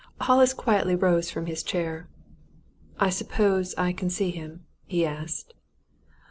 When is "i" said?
2.99-3.11, 3.77-3.93